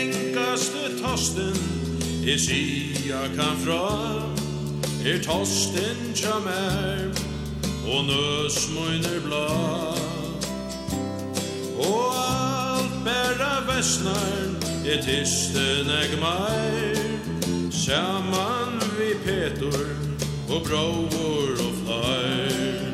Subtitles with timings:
[0.00, 1.56] ringaste tosten
[2.24, 4.22] I sia kan fra.
[5.04, 7.08] Er tosten tja mer
[7.88, 9.46] Og nøs møyner bla
[11.80, 14.44] Og alt bæra vestnar
[14.84, 17.00] Et tisten eg meir.
[17.72, 19.96] Saman vi petur
[20.50, 22.90] Og brovor og flair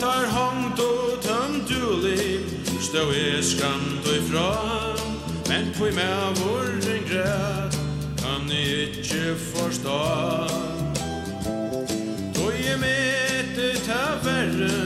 [0.00, 2.44] tar hongt og tømt ulim
[2.80, 4.77] Stå e skamt og ifra
[5.48, 7.78] Men tui med vår græt
[8.18, 10.00] Kan ni ikkje forstå.
[12.34, 14.78] Tui er mette ta verre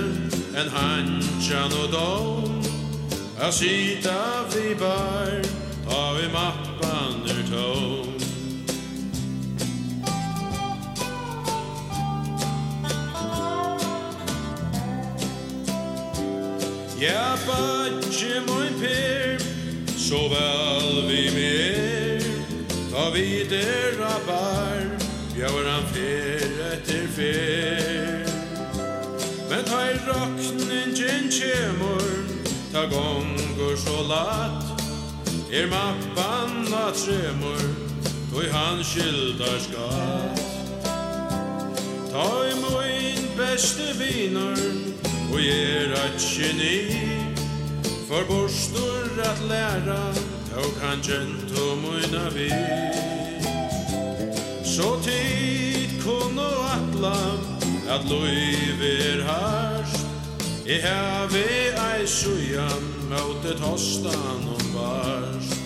[0.60, 2.62] En hansjan og dom
[3.40, 5.42] A sita vi bar
[5.88, 8.08] Ta vi mappan ur tom
[17.02, 19.21] Ja, badje moin per
[20.12, 22.22] så väl vi mer
[22.90, 24.98] Ta vi der rabbar
[25.34, 28.26] Bjauer han fer etter fer.
[29.50, 32.10] Men ta i rakningen kjemur
[32.72, 34.82] Ta gonger så lat
[35.50, 37.64] Er mappan a tremur
[38.32, 40.44] Toi han skyldar skatt.
[42.12, 44.60] Ta i moin beste viner
[45.32, 47.00] Og er at geni
[48.08, 50.14] For borstor for at læra
[50.54, 52.48] Tog han kjent og møyna vi
[54.64, 57.16] Så tid kun og atla
[57.94, 60.06] At loiv er harst
[60.66, 65.58] I hevi ei sujan Møte tostan og varst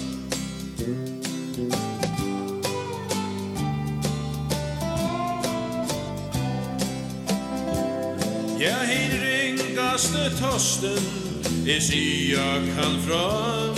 [8.61, 11.26] Ja, hin ringaste tosten
[11.67, 13.75] Det sier kan fra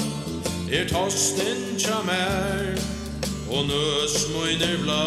[0.73, 2.77] Er tosten tja mer
[3.49, 5.07] Og nøs møyner bla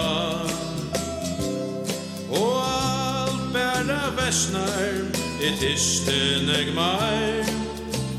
[2.40, 4.98] Og alt bæra vestnar
[5.46, 7.54] I tisten eg mer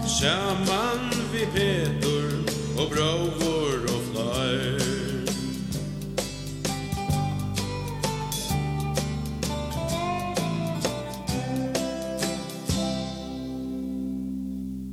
[0.06, 2.30] Saman vi Petur
[2.78, 3.32] Og brau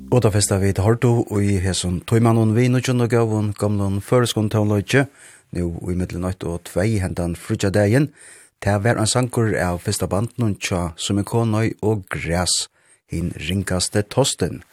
[0.10, 4.48] Og da festa vi til Horto og i hesson tøymanon vi nødgjønne gavon gamlon føreskon
[4.50, 5.04] tøvnløytje,
[5.54, 8.08] nu i middelnøyt og tvei hentan frutja dagen,
[8.58, 12.56] til hver en sankur av festa banden tja sumikonøy og græs,
[13.06, 14.64] hin ringaste tosten.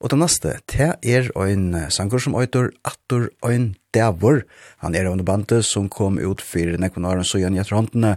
[0.00, 4.46] Og det neste, til er en sankur som øytor Atur Øyn Davor.
[4.80, 8.16] Han er under bandet som kom ut for nekvonaren Søyan etterhåndene,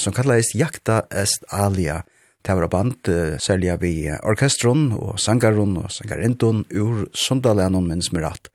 [0.00, 2.00] som kallades Jakta Est Alia.
[2.42, 8.26] Det var band uh, særlig vi orkestron og sangaron og sangarenton ur Sundalenon minns med
[8.26, 8.50] rett.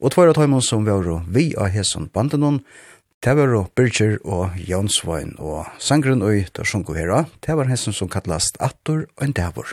[0.00, 2.62] Og tvær av tøymon som var vi av hesson bandenon,
[3.24, 8.10] det var Birger og Jonsvein og sangren og ytter sjunko hera, det var hesson som
[8.12, 9.72] kallast Attor og en Davor.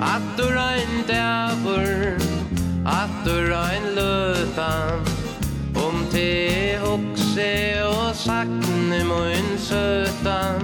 [0.00, 1.92] Attor og en Davor,
[2.96, 5.15] Attor og en løtan,
[6.16, 7.50] te hokse
[7.84, 10.62] og sakne mun søtan.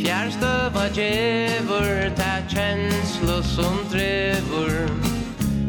[0.00, 4.72] Fjærstøva djevur, ta kjenslo som drevur.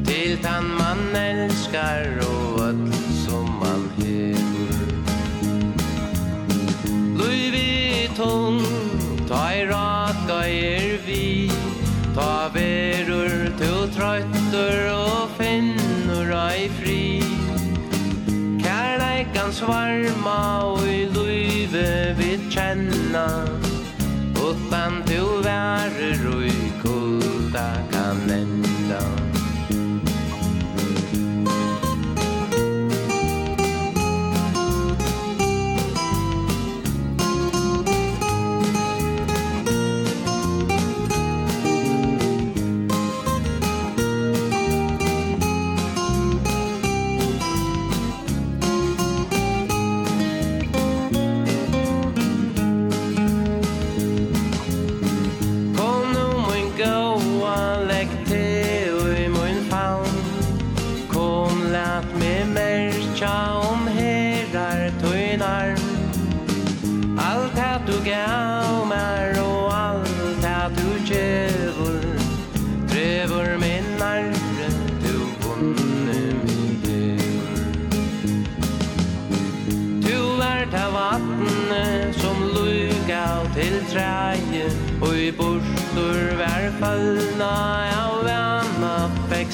[0.08, 4.80] Til tan man elskar og öll som man hevur.
[7.19, 8.63] Luivi tung,
[9.28, 11.52] ta i raka er vi
[12.16, 15.03] Ta verur, tu trøytur og
[19.53, 23.28] hans varma og i luive vi kjenna
[24.34, 28.62] Utan du værer og i kulda kan enda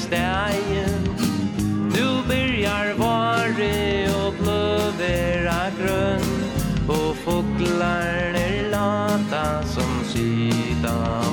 [0.10, 1.04] stegen
[1.96, 5.48] Nu byrjar vare och blöver
[6.88, 11.29] Og Och er lata som sidan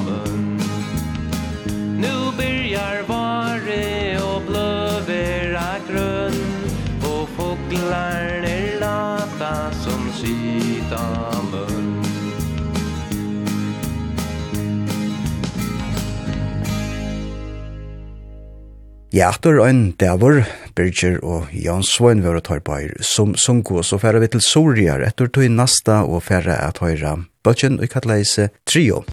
[19.16, 20.42] Gjertor og en dævor,
[20.76, 25.30] Birger og Jan Svoin var på her, som sunko, så færa vi til Soria, etter
[25.32, 29.06] tog nasta og færa at høyra bøtjen og kattleise trio.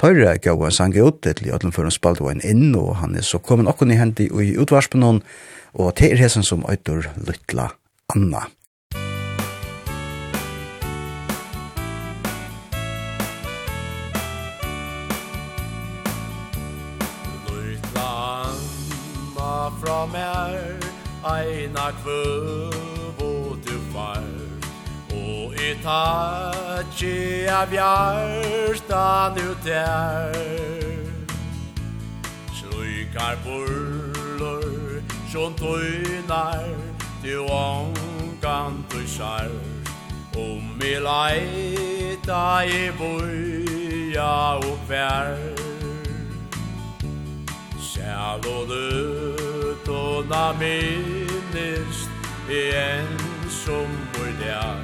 [0.00, 3.20] Tøyre gav en sang ut til Jødlen før han spalte en inn, og han er
[3.20, 5.20] så kommet okken i hendi i utvarspenon,
[5.74, 7.68] og til er hesen som øyder Lytla
[8.16, 8.46] Anna.
[20.06, 20.78] mer
[21.24, 24.24] Eina kvövo du far.
[25.14, 30.34] Og i tatsi av hjertan nu der
[32.52, 36.66] Slukar burlor Sjån tøynar
[37.22, 39.50] Du ångan du sar
[40.36, 45.73] Om i leita i boja og vær
[48.04, 52.10] Kjærlånet og na minnest
[52.50, 54.76] i en som mor der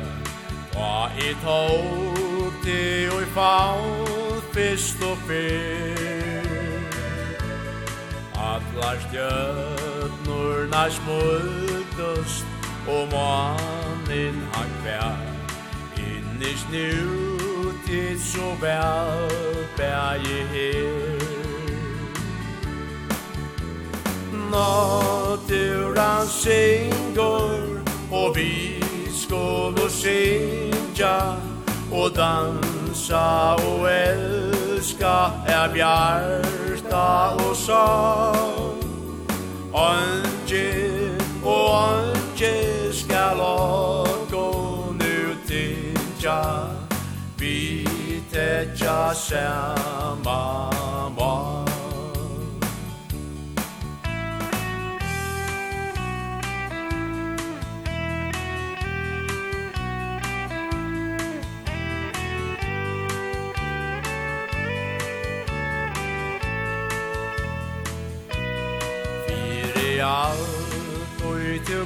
[0.73, 6.49] Hva i tog til og i faun fyrst og fyrst
[8.41, 12.47] Atlar stjøtnorna smultust
[12.89, 15.13] og mannen han kvær
[16.09, 16.89] Innis nu
[17.87, 19.29] tid så vel
[19.77, 21.30] bær i her.
[24.51, 27.81] natt ur hans sängor
[28.11, 31.37] Och vi skulle sjunga
[31.93, 38.81] och dansa og elska Er bjarta og sång
[39.75, 41.11] Ange
[41.45, 43.35] og ange ska
[44.99, 46.67] nu tinja
[47.39, 47.87] Vi
[48.33, 50.71] tetja samma
[51.17, 51.60] mat.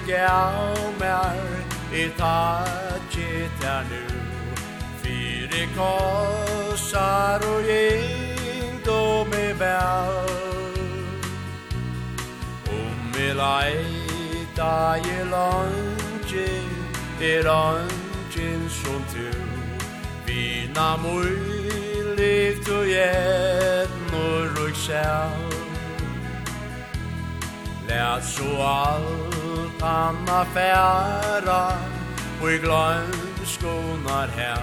[0.06, 4.06] gav mer i atjet er nu
[5.02, 11.24] Fyre korsar og gjengdom me veld
[12.68, 16.48] Om me leita i lange
[17.20, 19.30] er angen som tu
[20.26, 25.50] Vina mulig tu gjednor og sjel
[27.88, 29.43] Lät så allt
[29.82, 31.78] anna færa
[32.42, 34.62] Og i glønskonar her.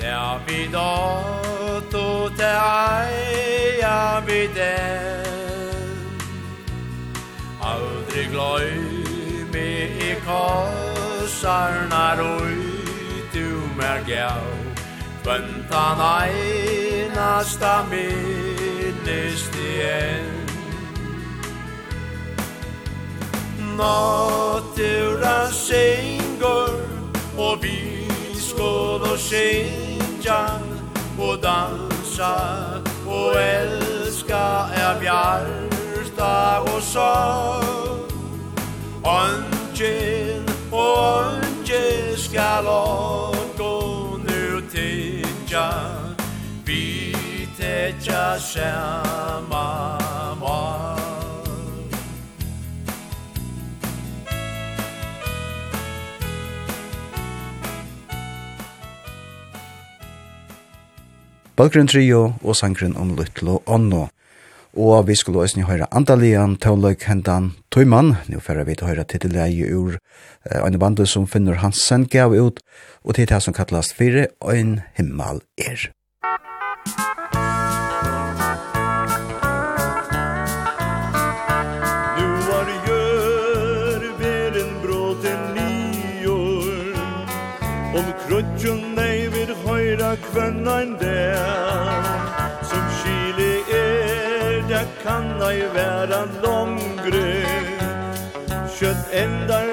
[0.00, 5.98] Tær vi dot og tær eia vi den.
[7.62, 9.70] Aldri gløymi
[10.08, 14.46] i korsarnar ui du mer gau.
[15.24, 20.33] Bøntan einasta minnist i enn
[23.76, 26.70] natura sängår
[27.36, 30.60] Och vi skål og sänja
[31.18, 32.40] Och dansa
[33.06, 38.14] och elska er bjärsta och sorg.
[39.02, 45.72] Ongen och ongen skal avgå Nu tinja
[46.64, 47.16] Vi
[47.58, 49.98] tetja samma
[50.40, 50.93] morg
[61.54, 64.08] Balkgrunn Trio og sangren om Lytlo Onno.
[64.74, 68.16] Og vi skulle også høre Andalian, Tøvløk, Hentan, Tøyman.
[68.26, 72.34] Nå får vi til å høre tittelegi ur uh, en band som finner Hansen gav
[72.34, 72.58] ut,
[73.06, 75.92] og til det som kallast Fire, Øyn himmel er.
[76.24, 77.43] Musikk
[96.26, 97.74] de gröt
[98.78, 99.66] Kött endar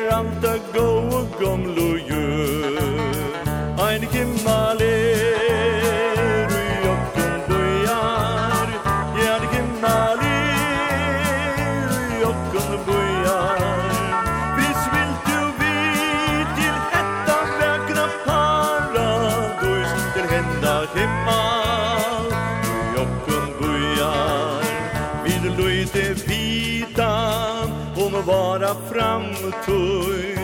[29.66, 30.42] tøy.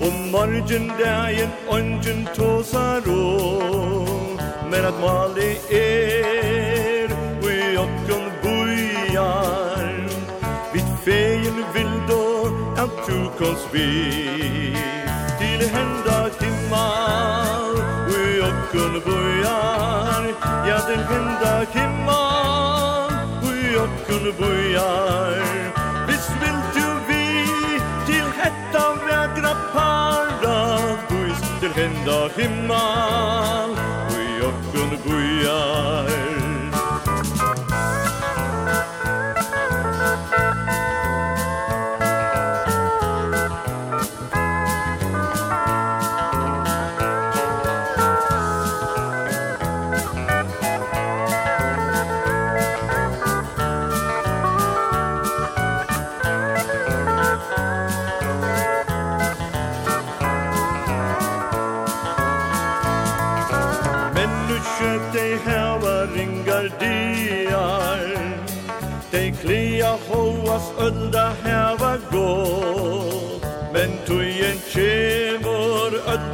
[0.00, 3.22] Og morgen dagen ongen tåsar å
[4.70, 9.88] Men at mali er Ui okkun bujar
[10.74, 12.26] Vitt feien vil då
[12.84, 13.88] At du kons vi
[15.40, 17.80] Til henda himmel
[18.12, 20.28] Ui okkun bujar
[20.68, 23.16] Ja, til henda himmel
[23.48, 25.85] Ui okkun bujar
[31.76, 33.95] kinder himmel.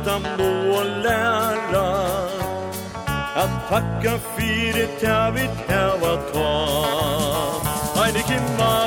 [0.02, 1.88] utan må lära
[3.34, 6.66] Att tacka fyrir det jag vet jag ta
[7.96, 8.81] Hej det kimmar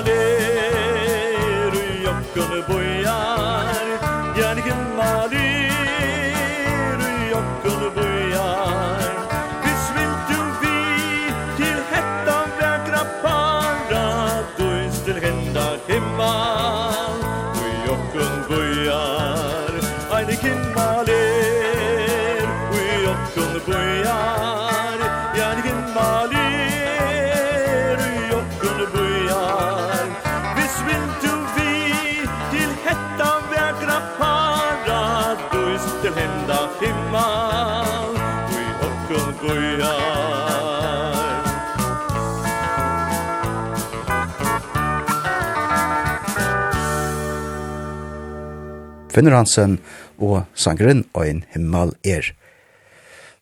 [49.15, 49.77] Finnur Hansen
[50.19, 52.33] og sangren Ein himmel er.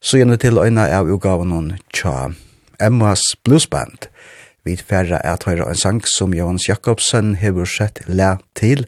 [0.03, 2.29] Så gjerne til øyna av ugaven hon tja
[2.77, 4.05] Emmas Bluesband.
[4.63, 8.85] Vi færre er at høyre en sang som Johans Jakobsen hever sett le til,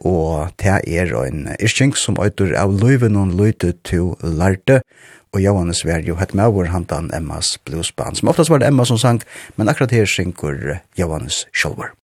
[0.00, 4.80] og det er en iskjeng som øyder av løyven og løyte til lærte,
[5.32, 8.98] og Johannes var jo hett maur handan Emmas bluesband, som oftast var det Emma som
[8.98, 9.22] sang,
[9.56, 11.94] men akkurat her synker Johannes Kjolvar.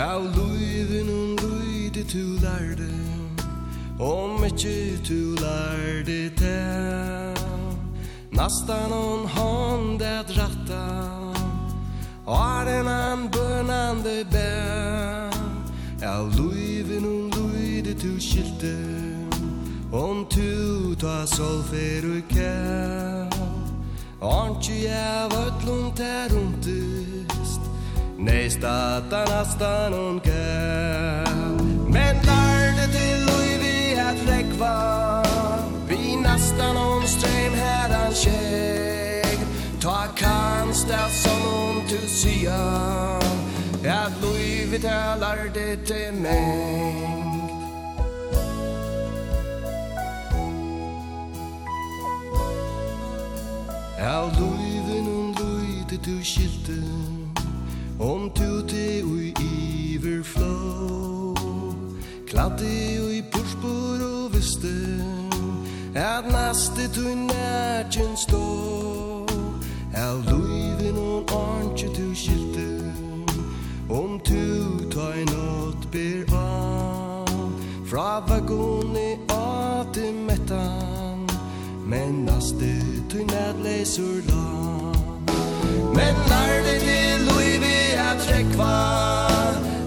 [0.00, 2.88] Av luiven og luide tu lærde,
[4.00, 6.56] om ikkje tu lærde te,
[8.32, 11.09] nastan on hånd et rattan,
[12.30, 15.34] Ardenen bønande bær
[16.00, 18.76] Er luiven un luide tu skilte
[19.92, 23.34] Om tu ta solfer u kær
[24.22, 27.66] Antje jeg vøtlun ter untist
[28.18, 31.34] Nei statan astan un kær
[31.90, 34.78] Men lærde til luivi at rekva
[35.90, 38.99] Vi nastan on streim her an skjer
[39.80, 43.22] Ta kanstad som hon till sian
[43.86, 47.06] Att livet talar det till mig
[54.00, 56.82] Al luiven und luite du skilte
[57.98, 61.36] Om tu te ui iver flow
[62.28, 64.76] Kladde ui pushpur og viste
[65.94, 69.19] At naste tu nærkjen stå
[70.00, 72.92] Av luivin on orntje tu skilte
[73.88, 77.52] Om tu ta i nåt ber an
[77.90, 81.26] Fra vagoni av til mettan.
[81.84, 82.70] Men naste
[83.10, 83.54] tu ned
[84.28, 84.96] lan
[85.94, 88.78] Men lærde til luivi er trekva.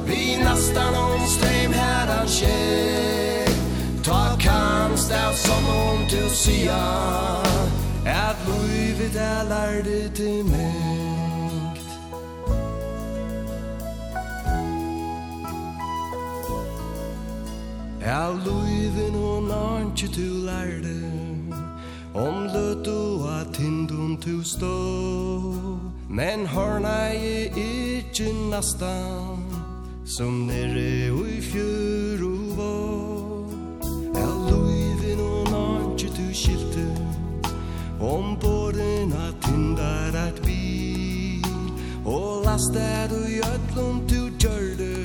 [0.05, 3.50] Vi nastan om streim her an skjeg
[4.03, 6.84] Ta kanst av som om tu sia
[8.05, 8.32] Er
[9.13, 11.77] dalar dit i mängd
[18.01, 21.01] Er luivin hon arnti tu lærde
[22.13, 24.75] Om løt du at hindun tu stå.
[26.10, 29.39] Men horna i ikkje nastan
[30.05, 32.75] Som nere ui fjur og uvå
[34.15, 37.02] Er luivin hon arnti tu skilte
[38.03, 41.41] Om bådena tindar at vi
[42.05, 44.95] Og lastar du jötlund du gjörde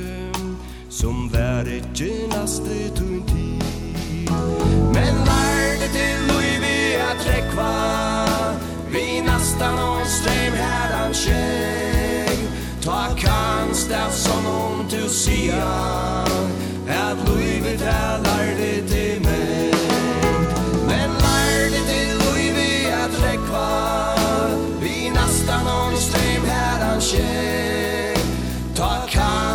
[0.88, 3.55] Som vær ikkje naste tun ti
[4.95, 7.71] Men lærde til luivi at trekva
[8.90, 12.38] Vi nastan on streim her an tjeg
[12.83, 14.11] Ta kanst av
[14.50, 15.71] om tu sia
[16.88, 18.98] At luivi ta lærde til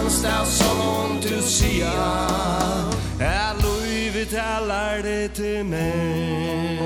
[0.04, 1.92] kjenst av sånn du sia
[3.24, 6.82] Er loivet talar det til meg.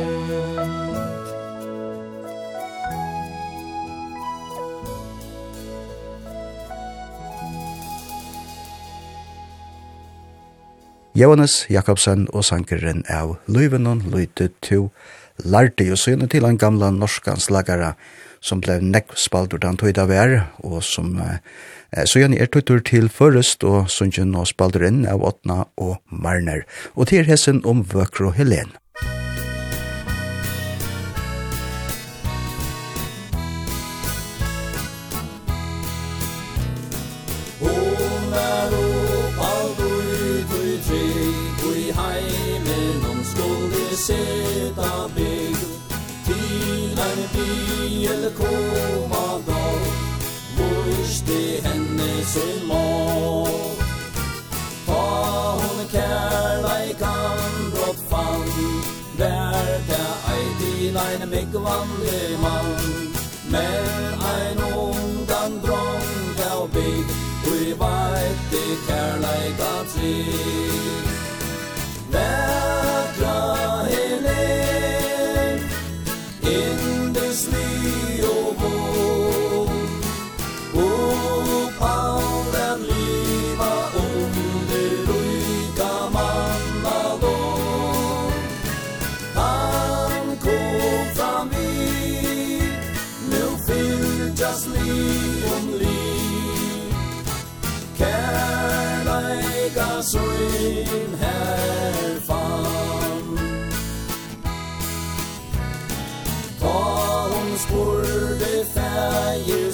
[11.18, 14.92] Johannes Jakobsen og sankeren av Løyvenon løyte to
[15.42, 17.96] lærte jo syne til en gamla norskans lagare
[18.42, 21.42] som ble nekk spalt den tøyda vær og som eh,
[21.94, 26.65] Så gjerne er tøytur til først, og sunnkjen og spalder inn av Åtna og Marner.
[26.96, 28.74] Og til hessen om Vøkro Helen.
[61.22, 63.08] ein mikvandi mann.
[63.50, 67.08] Men ein ungan drong av bygg
[67.48, 70.67] Ui veit i kærleika trik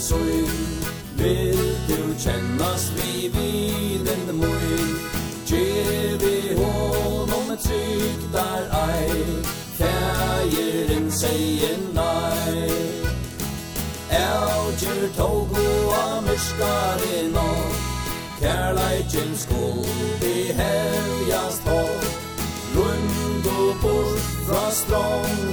[0.07, 0.51] syn
[1.17, 4.89] Vil du kjennas vi vinen moin
[5.47, 9.21] Gjer vi honom et syk der ei.
[9.77, 12.93] Fægeren seier nei.
[14.09, 17.49] Elger tog hoa myrskar i nå
[18.39, 22.05] Kærleikin skuld i hevjast håll
[22.75, 25.52] Rund og bort fra strong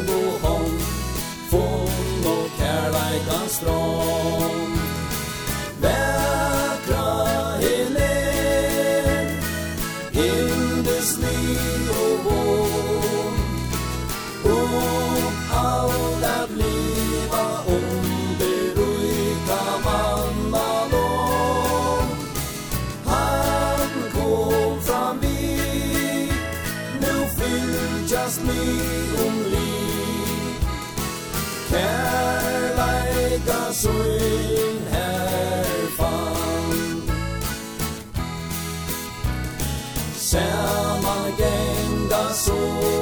[42.40, 42.99] coração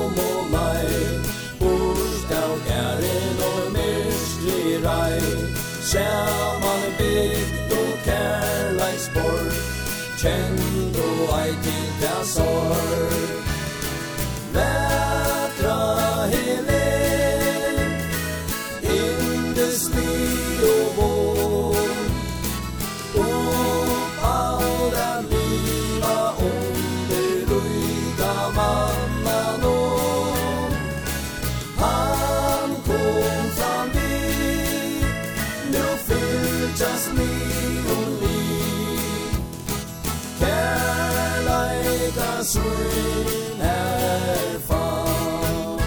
[42.48, 45.82] svin er fan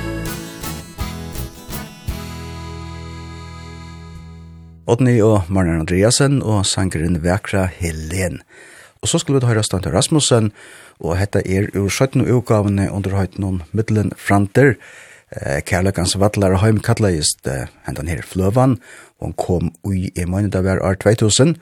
[4.91, 8.41] Odni og Marnar Andreasen og sangeren Vekra Helen.
[9.01, 10.51] Og så skulle vi høyre Stante Rasmussen,
[11.01, 12.27] og hette er ur 17.
[12.29, 14.75] utgavene under høyten om middelen Franter.
[15.31, 18.77] Eh, Kærløkans vattler og heim kattleist eh, hentan her Fløvan,
[19.17, 21.55] og han kom ui i måned av hver år 2000.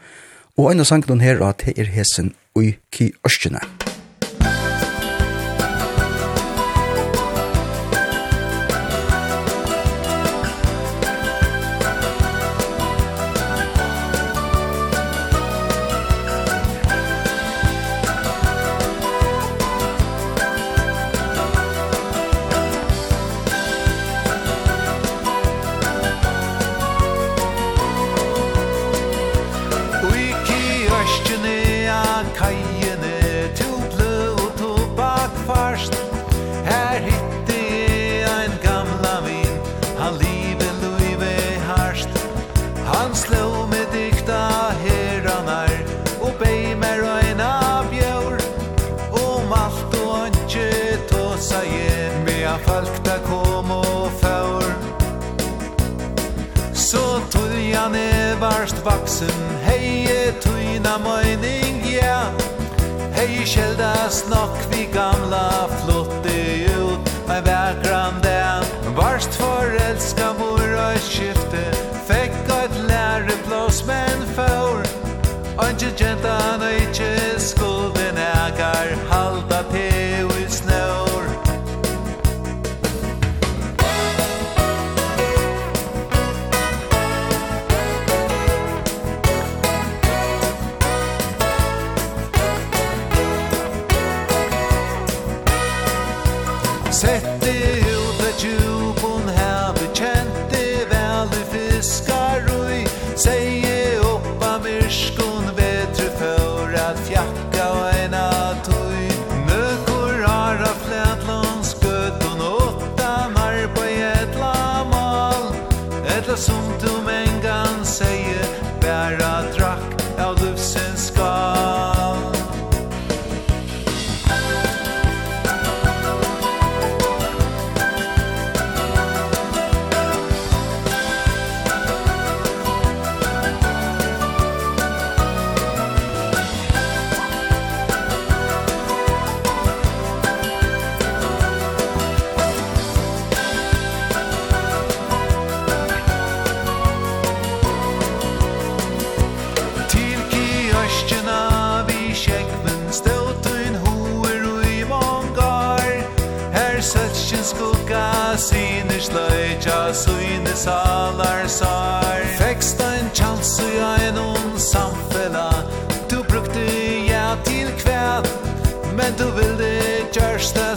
[0.59, 3.63] Og en av sangen her er at her er hesen ui ki ørskjene.
[3.63, 3.88] Musikk
[75.69, 77.28] Sanki cetana içe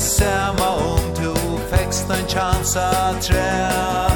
[0.02, 1.34] samma om du
[1.76, 4.11] fäxt en chans att träna.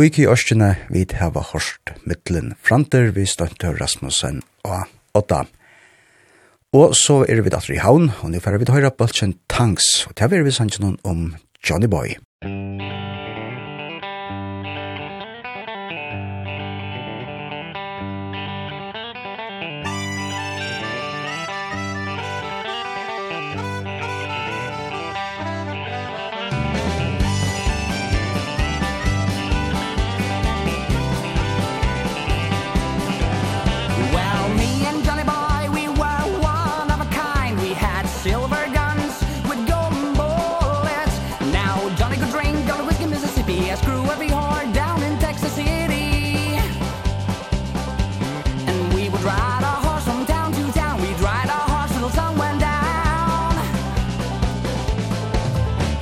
[0.00, 4.86] Uiki Ørskjene vid heva hårst mittlen franter vi stønte Rasmussen og
[5.18, 5.42] Odda.
[6.72, 10.06] Og så er vi datter i havn, og nå færre vi til høyre bøltjen Tanks,
[10.08, 11.26] og til vi er vi sannsyn om
[11.60, 12.16] Johnny Boy.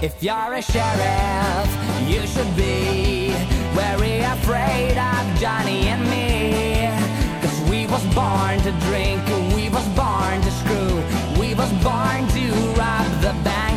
[0.01, 1.69] If you're a sheriff,
[2.07, 3.31] you should be
[3.75, 6.87] Very afraid of Johnny and me.
[7.43, 11.03] Cause we was born to drink, we was born to screw
[11.41, 12.45] We was born to
[12.79, 13.68] rob the bank.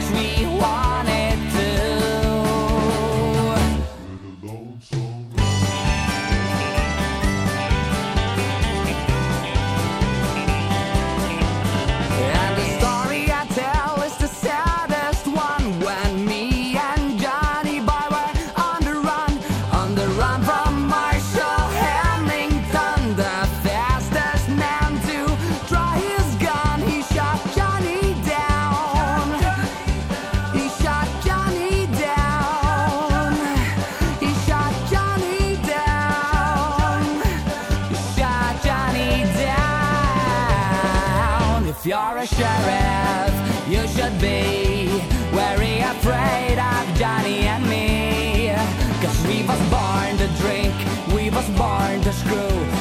[42.21, 43.33] a sheriff.
[43.67, 44.87] You should be
[45.33, 48.53] Very afraid of Johnny and me.
[49.01, 50.75] Cause we was born to drink
[51.15, 52.80] We was born to screw.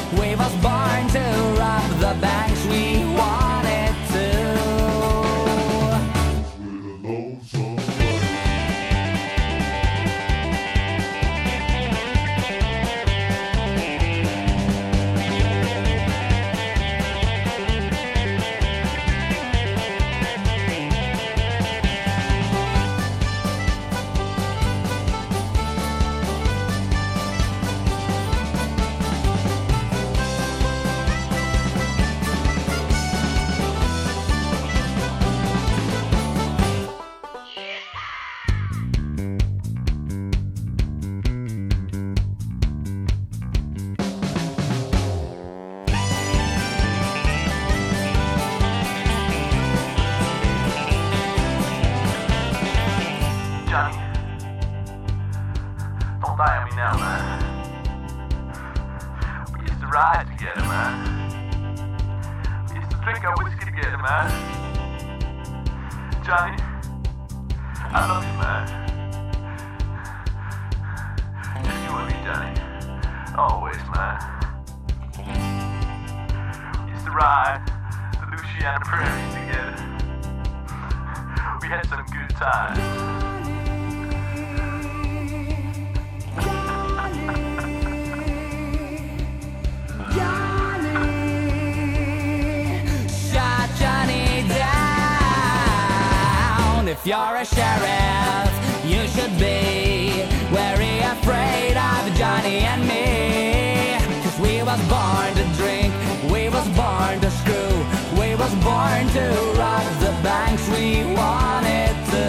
[97.01, 98.51] if you're a sheriff
[98.85, 103.97] you should be wary afraid of Johnny and me.
[104.23, 105.91] Cuz we was born to drink
[106.31, 107.73] we was born to screw
[108.21, 109.25] we was born to
[109.57, 112.27] rob the banks we wanted to.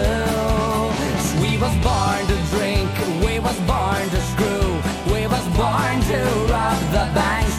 [1.25, 2.89] So we was born to drink
[3.25, 4.69] we was born to screw
[5.13, 6.19] we was born to
[6.53, 7.52] rob the banks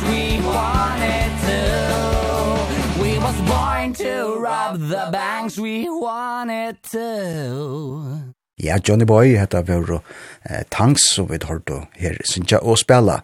[3.24, 10.02] was born to rob the banks we wanted to Ja, Johnny Boy, hetta var
[10.42, 13.22] eh, tanks som vi hørte her, synsja og spela.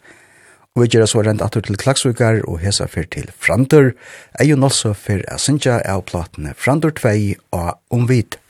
[0.74, 3.92] Og vi gjør så rent atter til Klagsvikar og hesa fyr til Frandur.
[4.44, 8.40] jo også fyr a synsja av platene Frandur 2 og Omvid.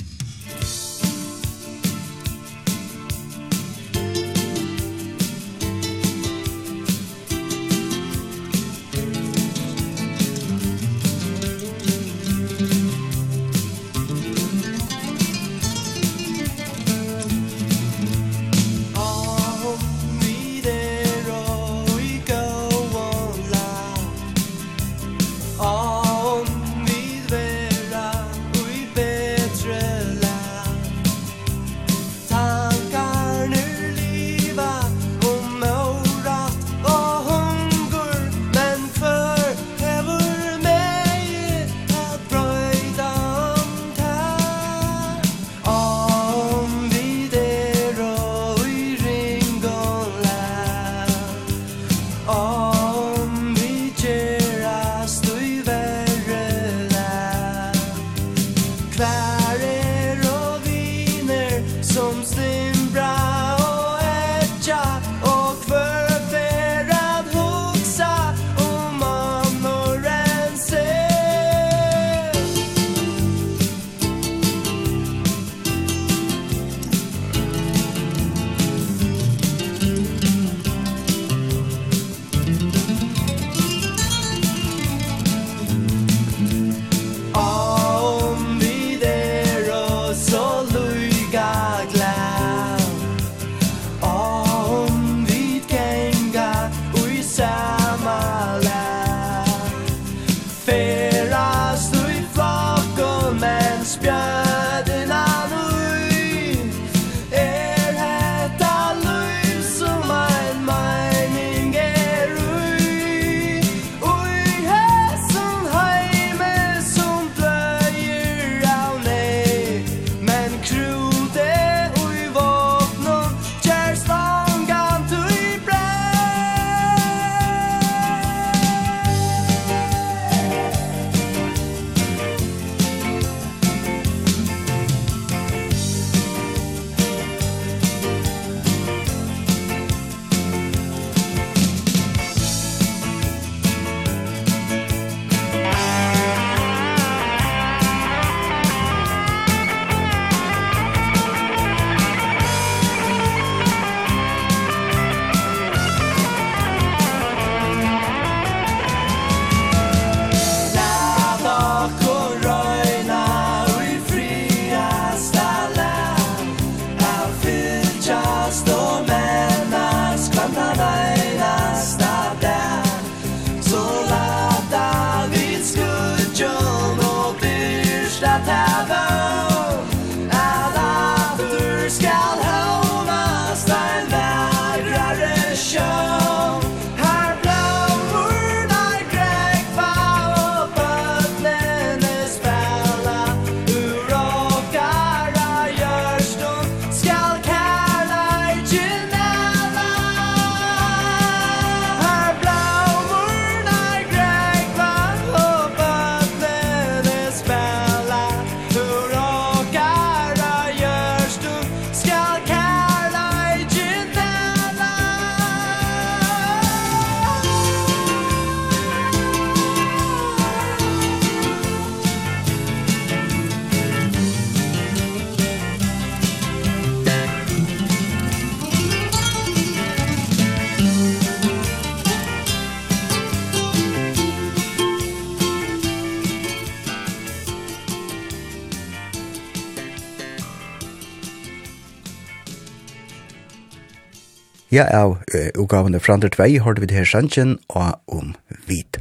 [244.71, 245.19] Ja, av
[245.59, 248.35] utgavene fra andre tvei har vi det her sannsjen og om
[248.69, 249.01] hvit.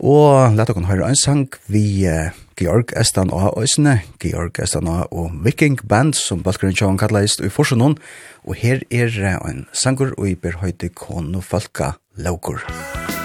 [0.00, 5.36] Og lett dere høre en sang vi uh, Georg Estan og Øsne, Georg Estan og
[5.44, 7.98] Viking Band, som Balkgrunn Tjavn kallet i Forsjonen.
[8.44, 12.64] og her er uh, en sanger og i berhøyde Kono Falka Laugur.
[12.64, 13.15] Musikk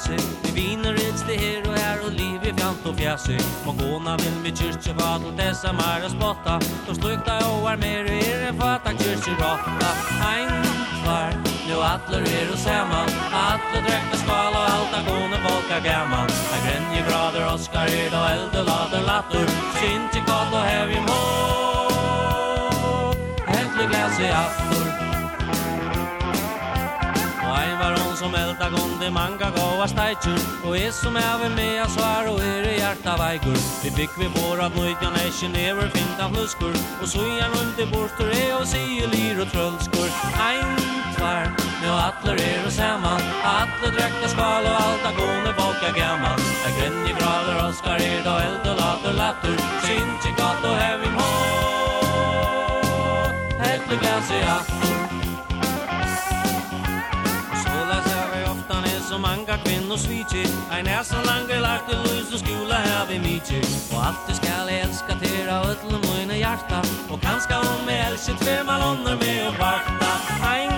[0.00, 3.72] fjæsøy Vi viner et det her og her og liv i fjant og fjæsøy Må
[3.72, 6.54] gåna vil vi kyrkje va til dessa mer og spotta.
[6.86, 9.90] Då slukta og er mer og er en fatta kyrkje råtta
[10.32, 10.50] Ein
[11.02, 11.32] tvar,
[11.68, 13.00] nu atler er og sema
[13.48, 18.08] Atler drekne skala og alta er gående folk er gammal Ein grenje grader, oskar er
[18.14, 19.46] da elde lader latter
[19.78, 21.90] Sint i kall og hev i mål
[23.54, 24.89] Hentle glas i aftur.
[28.30, 30.38] som elda gonde manga gaua steitur.
[30.64, 33.58] Og er som er vi med oss svar og er i hjarta veikur.
[33.82, 38.30] Vi bygg vi båra nøytjan er kinever finta fluskur Og så er rundt i borster
[38.30, 40.10] er og sier lir og trøllskur.
[40.46, 40.76] Ein
[41.16, 41.50] tvar,
[41.82, 43.22] nu atler er og saman.
[43.42, 48.36] Atler drekka skal og alta gone folk er gammal Jeg grenni grader oskar er da
[48.46, 51.30] eld og later latter Sinti gatt og hevim hå
[53.64, 55.19] Helt i glas i aftur.
[58.74, 60.44] han er så mange kvinner svitje.
[60.74, 63.60] Ein er så lange lagt i lys og skula her ved mitje.
[63.92, 66.78] Og alltid skal jeg elska til av ötlu mine hjarta
[67.10, 70.12] Og kanska om jeg elsker tve malonner med og barta.
[70.54, 70.72] Ein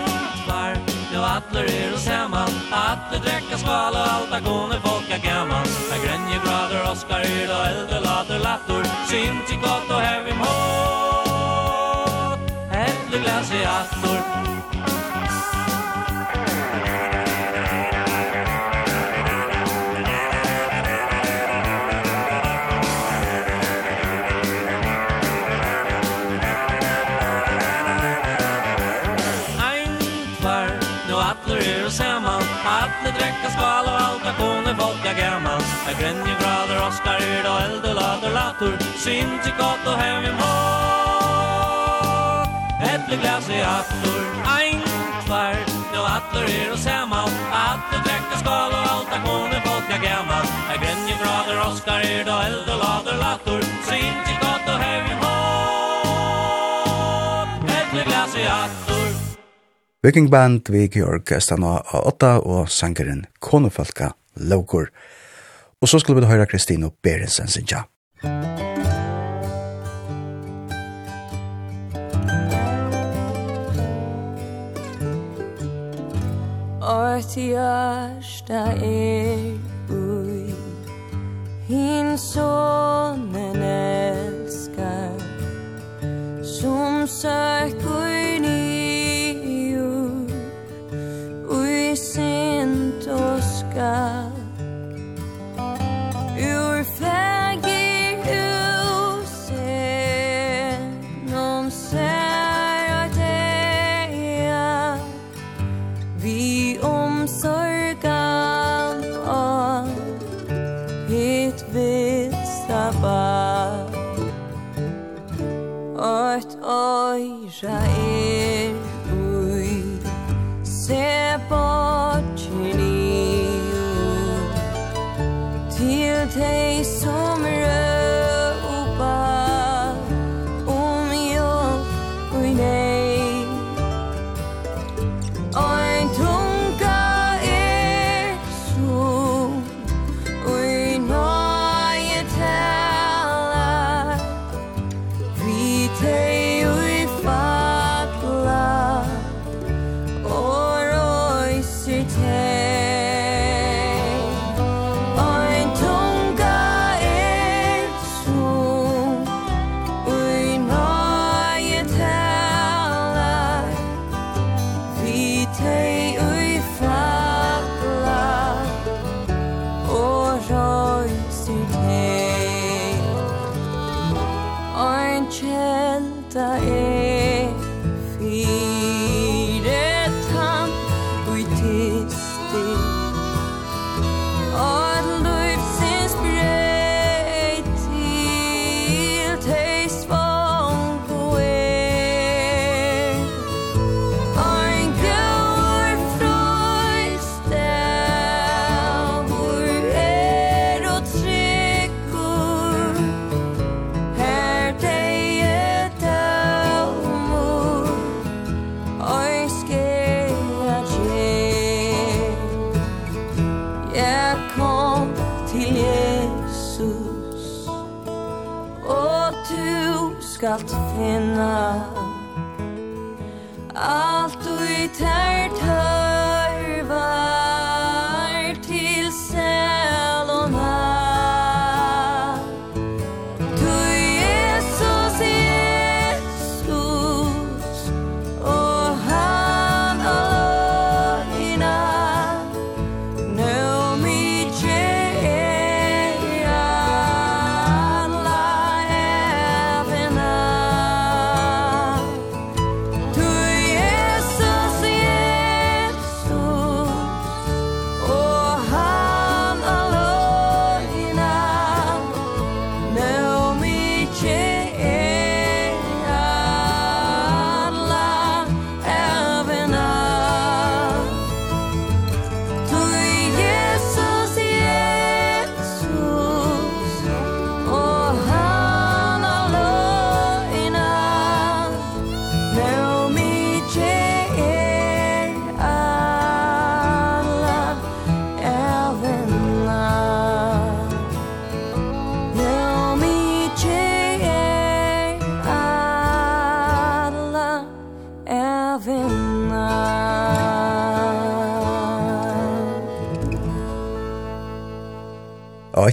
[0.45, 0.75] tvar,
[1.13, 6.01] ja atler er hos hemma Atler drekka skala og alta kone folk er gammal Er
[6.05, 8.83] grenje grader, oskar er og eldre later latter.
[9.13, 12.40] I gott og hevim hårt
[12.73, 14.62] Etter glas i atler
[39.03, 40.92] Sint i gott og hev i mål
[42.87, 44.79] Epleglas i attor Ein,
[45.27, 45.59] tvær
[45.90, 50.46] nu aftur er og samal Aftur drekka skal og alt er kone folk er gammal
[50.71, 55.03] Er grenje grader oskar er da eld og lader lator Sint i gott og hev
[55.11, 56.15] i mål
[57.83, 59.11] Epleglas i attor
[60.07, 61.27] Viking Band, vi Georg
[61.59, 64.87] og A8 og sangeren Konefalka Logur.
[65.83, 67.83] Og så skulle vi høre Kristino Berensen sin ja.
[77.23, 79.54] Vårt hjärsta er
[79.90, 80.54] ui
[81.68, 85.18] Hin sonen älskar
[86.42, 89.77] Som söker ni
[91.48, 94.32] Ui sint och skall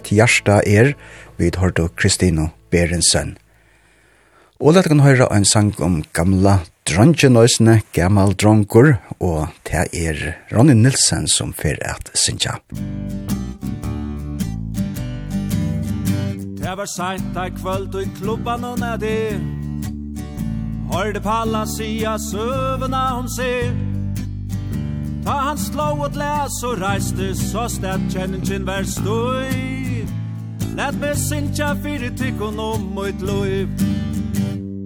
[0.10, 0.96] mitt hjärsta er,
[1.38, 3.38] vid hørte Kristino Berensen.
[4.60, 10.74] Og lett kan høre en sang om gamla dronjenøysene, gammal dronkur, og det er Ronny
[10.74, 12.60] Nilsen som fer at synja.
[16.60, 19.34] Det var sent ei kvöld og i klubban og nedi
[20.92, 23.74] Hørde palla sia søvna om seg
[25.26, 29.89] Ta han slå og glas og reiste så stedt kjenningen vær støy
[30.80, 33.68] Lät mig sinja fyrir tykkun om mitt loiv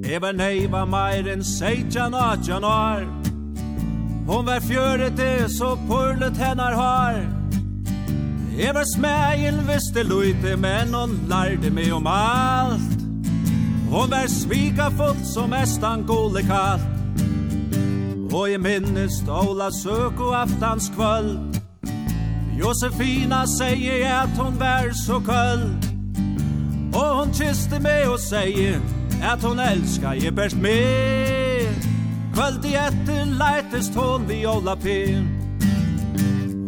[0.10, 3.06] Eva neiva meir enn seitjan atjan år.
[4.28, 7.22] Hon var fjøret det så purlet hennar har.
[8.58, 13.00] Eva smägen visste lojte men hon lærde meg om alt.
[13.94, 16.90] Hon var svika fullt som mestan gole kallt
[18.34, 21.53] Og jeg minnes Ola søk og aftanskvöld
[22.60, 25.76] Josefina säger att hon var så kall
[26.94, 28.80] Och hon kysste mig och säger
[29.24, 31.74] att hon älskar je bäst med
[32.34, 35.28] Kvöld i etter lätest hon viola pin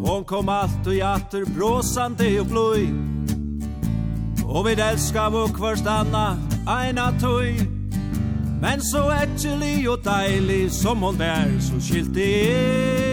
[0.07, 2.89] Hon kom allt och jatter bråsande och blöj
[4.45, 7.55] Och vi älskar vår kvörst anna eina tøy.
[8.61, 13.04] Men så ätjelig og deilig som hon vær så skilt det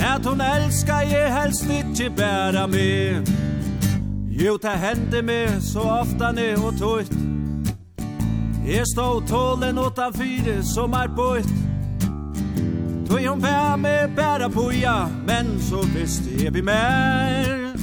[0.00, 3.26] At hon elskar je helst ikkje bæra med.
[4.30, 7.12] Jo, det hender mig så ofta ne og tøyt.
[8.66, 11.48] Jeg stod tålen utan fyre som er bøyt.
[13.08, 17.74] Tøy hon bæra med bæra boja Men så visst jag vi mer.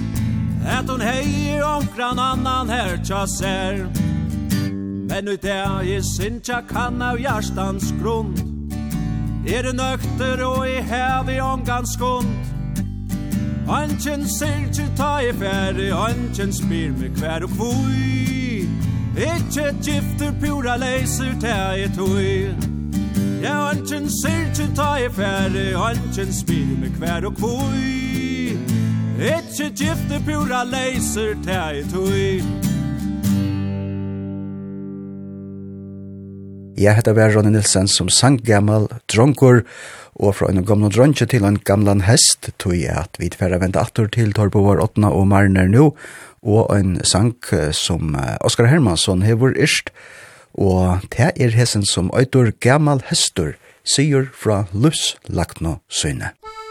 [0.65, 3.87] At hon hejer omkran annan her tja ser.
[5.09, 8.54] Men ut det i synsja kan av hjärstans grund.
[9.47, 12.27] Er nøkter og i hev i ångan skund?
[13.69, 18.65] Anken ser ikke ta i færre Anken spyr me kvær og kvui.
[19.17, 22.49] Ikke gifter pura leiser ta i tui.
[23.43, 28.57] Ja, anken ser ikke ta i færre Anken spyr me kvær og kvui.
[29.21, 32.64] Ikke gifter pura leiser ta i tui.
[36.75, 39.61] Jeg heter Vær Ronny Nilsen som sang gammel dronkor,
[40.19, 43.79] og fra en gamle dronkje til en gamlan hest, tog jeg at vi tverre vente
[43.79, 45.93] atter til Torbo var 8 og Marner nå,
[46.43, 47.31] og en sang
[47.71, 49.93] som Oskar Hermansson hever erst,
[50.51, 53.55] og det er hessen som øyder gammel hester,
[53.87, 56.35] sier fra Lus Lagno Søyne.
[56.35, 56.64] Musikk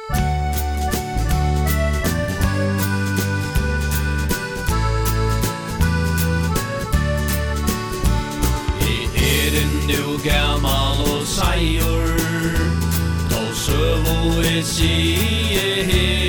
[11.64, 12.16] seier
[13.30, 16.23] Då søvo e sie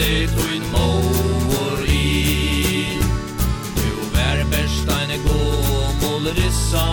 [0.00, 2.98] det tog mor i.
[3.76, 5.40] Du vær besteine gå
[6.02, 6.86] mol rissa.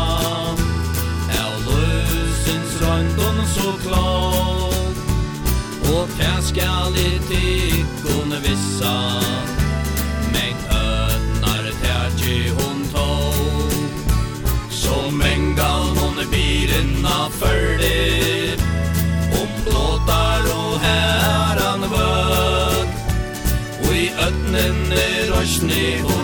[1.40, 3.40] Er løsens røndon
[5.94, 9.27] Og kær skal i tikkone vissa.
[25.68, 26.17] sne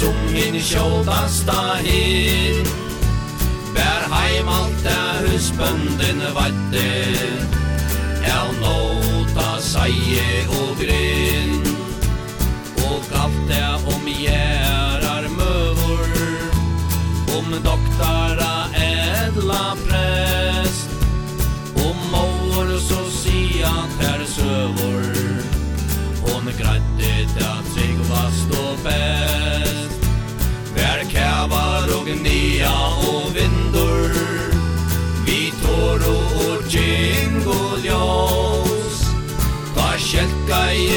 [0.00, 2.68] som hin sjåldasta her
[3.74, 6.86] Bær heim alt der husbønden vatte
[8.32, 10.99] Er nåta seie og gre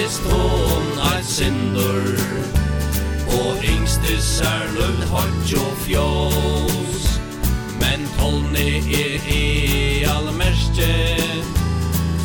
[0.04, 2.18] sist hon ein sindur
[3.28, 7.06] Og yngstis er lull hodj og fjós.
[7.82, 10.90] Men tolni er i allmerste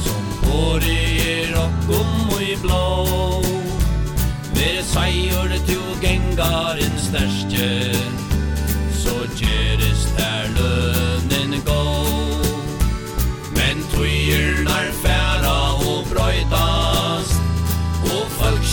[0.05, 0.97] Som håre
[1.35, 2.89] er okkum og i blå
[4.59, 7.71] Ver seier til gengaren stærste
[9.03, 11.98] Så gjeres der lønnen går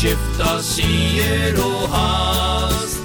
[0.06, 2.99] skifta sier og hast.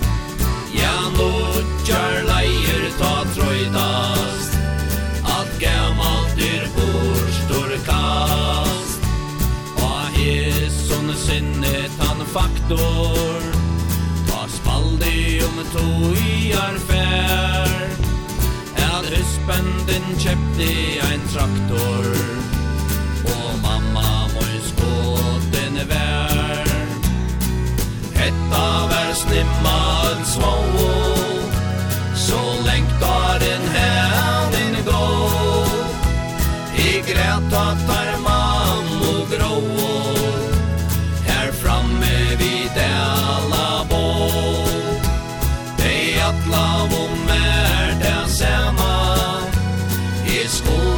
[0.74, 4.58] Ja, nodjar leier ta trøydast
[5.24, 9.08] At gammalt er borstor kast.
[9.80, 13.48] Og jesson sinnet han faktor.
[14.28, 17.88] Ta spaldi om toiar fær
[18.90, 20.70] At husbanden kjepte
[21.08, 22.39] ein traktor.
[28.30, 29.78] Hetta vær snimma
[30.10, 30.54] en svå
[32.14, 35.06] Så lengt var en hævn gå
[36.78, 39.56] I græt at tar mann og grå
[41.26, 44.04] Her framme vi dela bo
[45.82, 46.68] Dei atla
[47.02, 48.94] om er den sema
[50.26, 50.89] I skål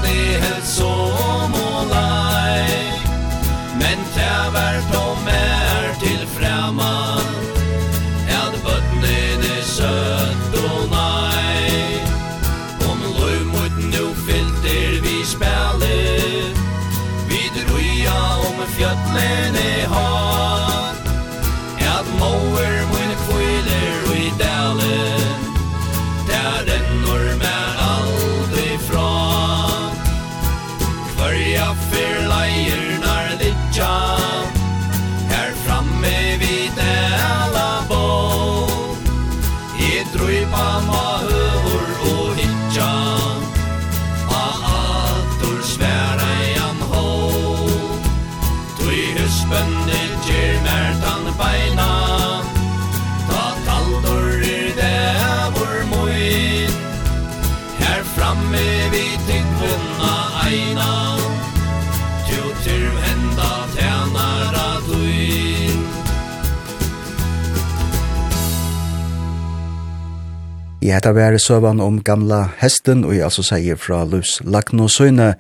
[71.03, 75.33] Hetta væri søvan om gamla hesten, og jeg altså sier fra Lus Lagno Søyne,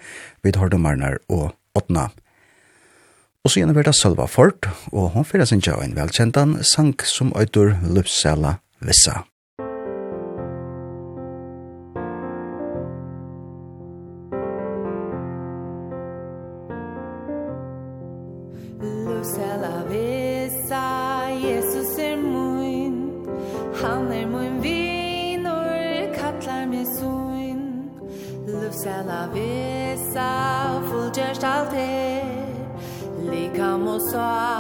[0.43, 2.09] vid Hordomarnar og Åtna.
[3.45, 7.31] Og så gjerne var Sølva Fort, og hun fyrir sin tja en velkjentan sang som
[7.39, 9.21] øytur Lupsela Vissa.
[33.93, 34.52] og sa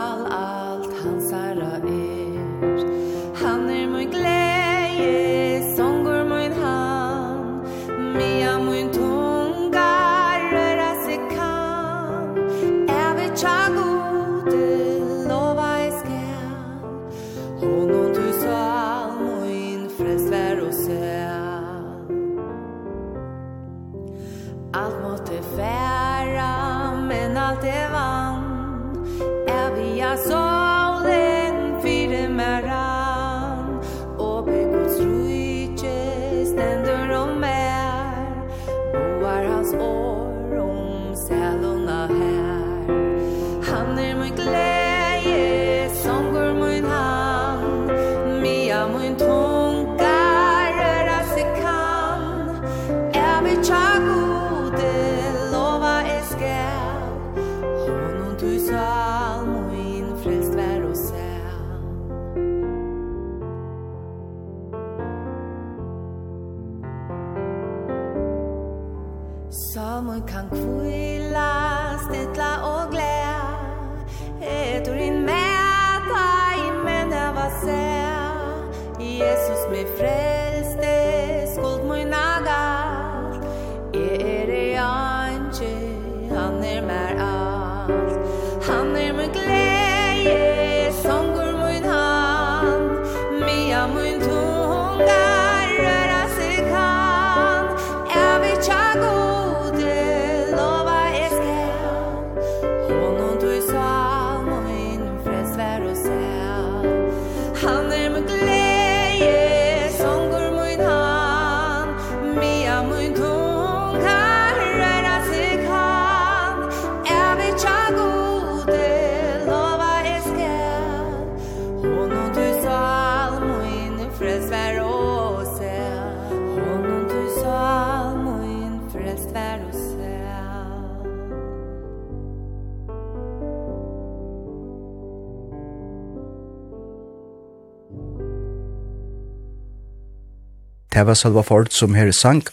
[141.03, 142.45] Det var Salva Ford som her sang,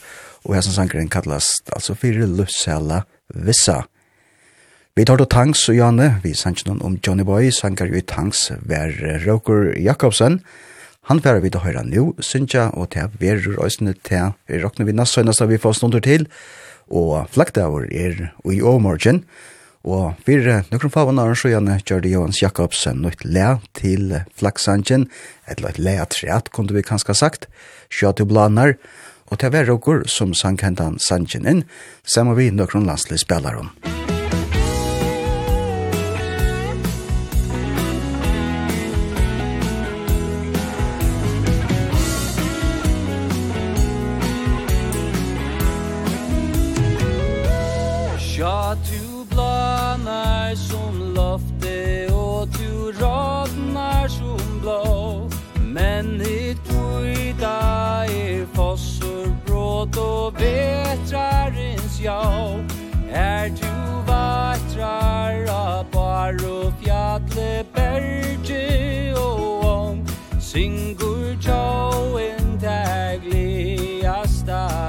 [0.41, 3.83] og hessen sangren kallast altså fyrir Lucella Vissa.
[4.97, 8.01] Vi tar då Tanks og Janne, vi sang noen om Johnny Boy, sangar jo i
[8.01, 8.89] Tanks, ver
[9.27, 10.39] Roker Jakobsen.
[11.11, 14.97] Han færer vi til høyra nu, synsja, og til verur òsne til vi råkner vi
[14.97, 16.25] nassøgnast vi får stundur til,
[16.89, 22.99] og flaggdavur er i åmorgen, og Og for noen favonar så gjerne gjør Johans Jakobsen
[22.99, 25.07] noe le til Flaksangen,
[25.47, 27.47] eller et le treat, kunne vi kanskje sagt,
[27.87, 28.75] sjøt til blanar,
[29.31, 29.71] og til hver
[30.09, 31.63] som sang hentan sangen inn,
[32.03, 34.18] sammen vi noen landslige spillere om.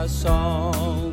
[0.09, 1.13] sång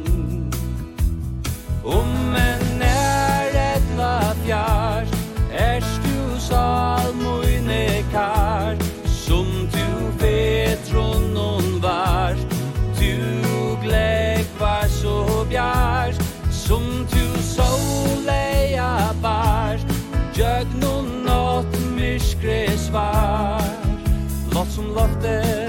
[1.84, 5.10] Om en er etla fjars
[5.52, 8.76] Erst du salmoine kar
[9.06, 9.88] Som du
[10.20, 12.36] petron non var
[13.00, 13.16] Du
[13.82, 16.16] glegg var så bjars
[16.52, 19.78] Som du soleia bar
[20.38, 23.62] Jögnon nåt myskre svar.
[24.54, 25.67] Lott som loftet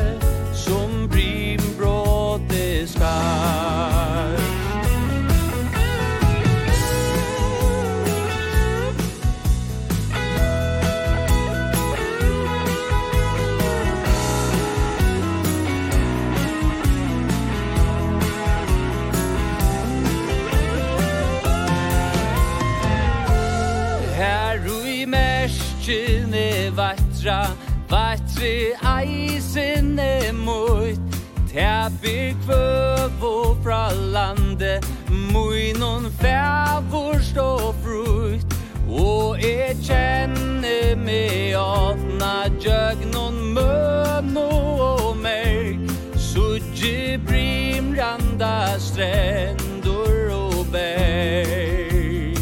[37.39, 38.55] og frukt
[38.89, 52.39] Og jeg kjenner meg åpna djøgnon møn og merk Sudje brimranda strendur og berg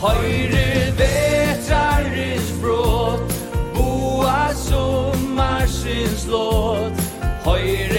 [0.00, 0.66] Høyre
[1.00, 3.36] vetraris brot
[3.74, 6.92] Boa sommarsins låt.
[7.44, 7.89] Høyre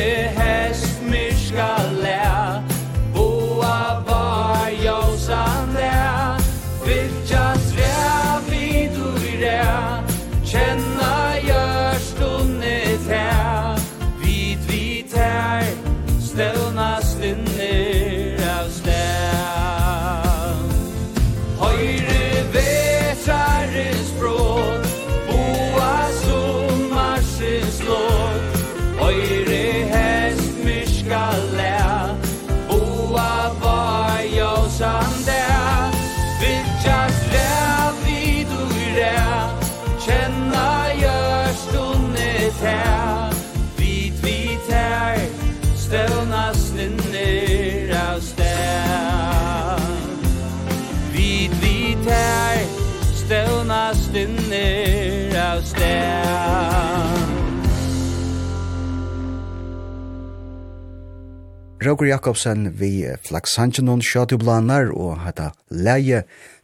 [61.81, 66.19] Roger Jakobsen vi Flaxangenon Shadublanar og hata leie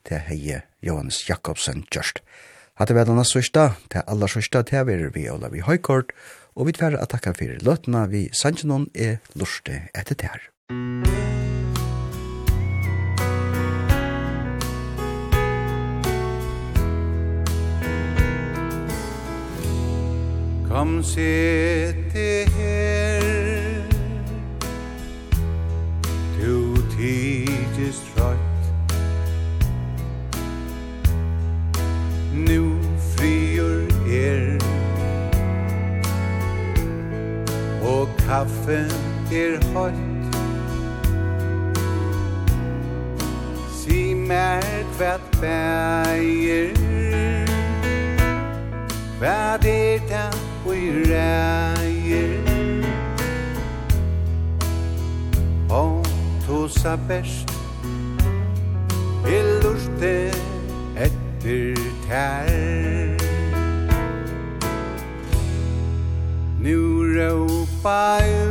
[0.05, 2.21] til heie Johannes Jakobsen just.
[2.77, 6.13] Hatta vi denne sørsta, til allar sørsta til vi vi Ola vi Høykort,
[6.53, 10.37] og vi tverre at takka fyrir løtna vi Sangenon er lurste etter tær.
[20.69, 22.96] Kom sitte her
[26.97, 28.39] tidigt trött
[32.33, 32.79] Nu
[33.15, 34.57] frier er.
[37.81, 38.85] Og kaffe
[39.31, 40.35] er høyt
[43.77, 44.61] Si mer
[44.97, 46.73] kvart bæger
[49.19, 50.01] Hva er det
[50.65, 52.37] vi reier
[55.69, 56.06] Og
[56.47, 57.51] tosa best.
[59.27, 60.13] Jeg lurte
[60.95, 61.75] etter
[62.07, 63.17] tær.
[66.63, 68.46] Nu råpa ut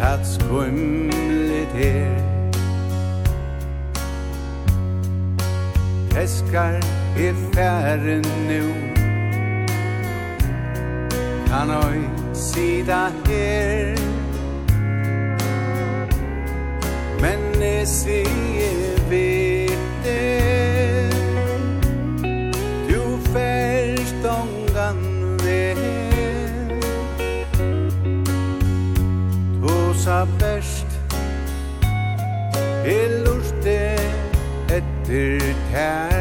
[0.00, 2.34] at skumlet her.
[6.10, 6.80] Teskar
[7.16, 8.94] er færen nu
[11.46, 12.00] Kan oi
[12.34, 13.96] sida her.
[17.20, 18.24] Men ne se
[35.14, 36.13] etter tær